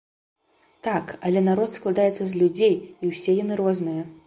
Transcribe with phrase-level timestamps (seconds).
[0.87, 4.01] Так, але народ складаецца з людзей, і ўсе яны розныя.